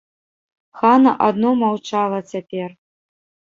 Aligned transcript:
Хана 0.81 1.11
адно 1.27 1.53
маўчала 1.61 2.19
цяпер. 2.35 2.69